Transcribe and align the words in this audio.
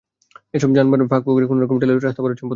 এসব 0.57 0.69
যানবাহনের 0.77 1.11
ফাঁকফোকর 1.11 1.39
দিয়ে 1.41 1.51
কোনো 1.51 1.59
রকমে 1.63 1.81
ঠেলেঠুলে 1.81 2.03
রাস্তা 2.05 2.21
পার 2.23 2.29
হচ্ছেন 2.31 2.37
পথচারীরা। 2.39 2.49